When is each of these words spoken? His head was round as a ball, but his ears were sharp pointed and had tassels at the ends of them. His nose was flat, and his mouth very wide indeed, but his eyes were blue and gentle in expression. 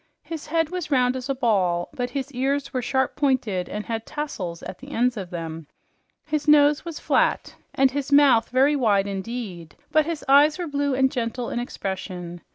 His 0.23 0.47
head 0.47 0.69
was 0.71 0.89
round 0.89 1.15
as 1.15 1.29
a 1.29 1.35
ball, 1.35 1.89
but 1.93 2.09
his 2.09 2.31
ears 2.31 2.73
were 2.73 2.81
sharp 2.81 3.15
pointed 3.15 3.69
and 3.69 3.85
had 3.85 4.03
tassels 4.03 4.63
at 4.63 4.79
the 4.79 4.89
ends 4.89 5.15
of 5.15 5.29
them. 5.29 5.67
His 6.25 6.47
nose 6.47 6.83
was 6.83 6.97
flat, 6.99 7.53
and 7.75 7.91
his 7.91 8.11
mouth 8.11 8.49
very 8.49 8.75
wide 8.75 9.05
indeed, 9.05 9.75
but 9.91 10.07
his 10.07 10.25
eyes 10.27 10.57
were 10.57 10.65
blue 10.65 10.95
and 10.95 11.11
gentle 11.11 11.51
in 11.51 11.59
expression. 11.59 12.41